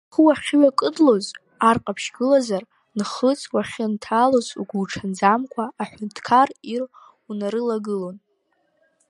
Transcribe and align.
Ахәы 0.09 0.21
уахьыҩкыдлоз 0.25 1.25
Ар 1.67 1.77
Ҟаԥшь 1.83 2.09
гылазар, 2.15 2.63
нхыҵ 2.97 3.41
уахьынҭалоз, 3.53 4.47
угәуҽанӡамкәа 4.61 5.65
аҳәынҭқар 5.81 6.49
ир 6.73 6.83
унарылагылон. 7.29 8.17